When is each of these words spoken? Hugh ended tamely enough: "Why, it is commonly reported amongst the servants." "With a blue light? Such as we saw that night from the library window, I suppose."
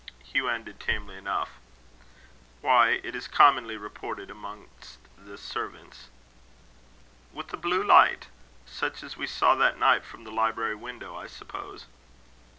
Hugh 0.23 0.49
ended 0.49 0.79
tamely 0.79 1.15
enough: 1.15 1.59
"Why, 2.61 2.99
it 3.03 3.15
is 3.15 3.27
commonly 3.27 3.77
reported 3.77 4.31
amongst 4.31 4.97
the 5.15 5.37
servants." 5.37 6.09
"With 7.31 7.53
a 7.53 7.57
blue 7.57 7.83
light? 7.83 8.25
Such 8.65 9.03
as 9.03 9.15
we 9.15 9.27
saw 9.27 9.53
that 9.53 9.77
night 9.77 10.03
from 10.03 10.23
the 10.23 10.31
library 10.31 10.73
window, 10.73 11.15
I 11.15 11.27
suppose." 11.27 11.85